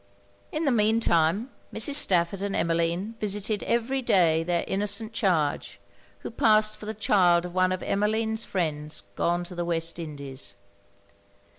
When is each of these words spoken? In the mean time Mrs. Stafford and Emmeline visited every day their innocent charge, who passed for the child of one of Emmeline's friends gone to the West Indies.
In 0.51 0.65
the 0.65 0.71
mean 0.71 0.99
time 0.99 1.51
Mrs. 1.71 1.93
Stafford 1.93 2.41
and 2.41 2.55
Emmeline 2.55 3.13
visited 3.19 3.61
every 3.61 4.01
day 4.01 4.41
their 4.43 4.65
innocent 4.67 5.13
charge, 5.13 5.79
who 6.21 6.31
passed 6.31 6.75
for 6.77 6.87
the 6.87 6.95
child 6.95 7.45
of 7.45 7.53
one 7.53 7.71
of 7.71 7.83
Emmeline's 7.83 8.43
friends 8.43 9.03
gone 9.13 9.43
to 9.43 9.53
the 9.53 9.63
West 9.63 9.99
Indies. 9.99 10.55